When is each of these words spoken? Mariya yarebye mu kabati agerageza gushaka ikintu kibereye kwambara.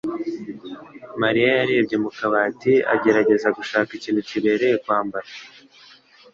Mariya 1.21 1.49
yarebye 1.59 1.95
mu 2.03 2.09
kabati 2.17 2.73
agerageza 2.93 3.47
gushaka 3.57 3.89
ikintu 3.97 4.21
kibereye 4.29 4.75
kwambara. 4.83 5.27